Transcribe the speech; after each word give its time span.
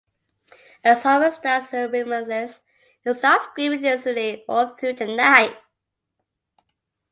As 0.83 1.03
Homer 1.03 1.29
starts 1.29 1.69
to 1.69 1.85
reminisce, 1.85 2.59
he 3.03 3.13
starts 3.13 3.43
screaming 3.45 3.85
incessantly 3.85 4.43
all 4.49 4.69
through 4.69 4.93
the 4.93 5.05
night. 5.15 5.55